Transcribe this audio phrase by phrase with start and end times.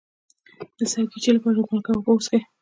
[0.77, 2.39] د سرګیچي لپاره مالګه او اوبه وڅښئ